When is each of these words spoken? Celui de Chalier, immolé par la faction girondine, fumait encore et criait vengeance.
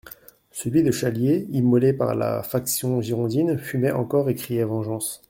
Celui 0.49 0.81
de 0.81 0.89
Chalier, 0.89 1.45
immolé 1.51 1.93
par 1.93 2.15
la 2.15 2.41
faction 2.41 3.01
girondine, 3.03 3.59
fumait 3.59 3.91
encore 3.91 4.31
et 4.31 4.33
criait 4.33 4.63
vengeance. 4.63 5.19